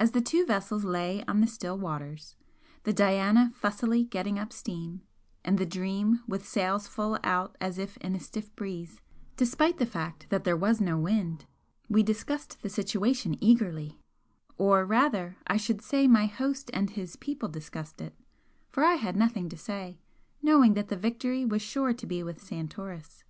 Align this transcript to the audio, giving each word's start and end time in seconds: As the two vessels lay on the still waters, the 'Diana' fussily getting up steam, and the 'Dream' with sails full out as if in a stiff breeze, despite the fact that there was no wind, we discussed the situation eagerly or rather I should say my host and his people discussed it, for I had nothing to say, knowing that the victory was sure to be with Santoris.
As 0.00 0.10
the 0.10 0.20
two 0.20 0.44
vessels 0.44 0.82
lay 0.82 1.22
on 1.28 1.40
the 1.40 1.46
still 1.46 1.78
waters, 1.78 2.34
the 2.82 2.92
'Diana' 2.92 3.52
fussily 3.54 4.02
getting 4.02 4.36
up 4.36 4.52
steam, 4.52 5.02
and 5.44 5.58
the 5.58 5.64
'Dream' 5.64 6.24
with 6.26 6.44
sails 6.44 6.88
full 6.88 7.16
out 7.22 7.56
as 7.60 7.78
if 7.78 7.96
in 7.98 8.16
a 8.16 8.18
stiff 8.18 8.52
breeze, 8.56 9.00
despite 9.36 9.78
the 9.78 9.86
fact 9.86 10.26
that 10.30 10.42
there 10.42 10.56
was 10.56 10.80
no 10.80 10.98
wind, 10.98 11.46
we 11.88 12.02
discussed 12.02 12.62
the 12.62 12.68
situation 12.68 13.36
eagerly 13.40 14.00
or 14.58 14.84
rather 14.84 15.36
I 15.46 15.56
should 15.56 15.82
say 15.82 16.08
my 16.08 16.26
host 16.26 16.68
and 16.74 16.90
his 16.90 17.14
people 17.14 17.48
discussed 17.48 18.00
it, 18.00 18.16
for 18.70 18.82
I 18.84 18.94
had 18.94 19.14
nothing 19.14 19.48
to 19.50 19.56
say, 19.56 20.00
knowing 20.42 20.74
that 20.74 20.88
the 20.88 20.96
victory 20.96 21.44
was 21.44 21.62
sure 21.62 21.92
to 21.94 22.06
be 22.08 22.24
with 22.24 22.42
Santoris. 22.42 23.22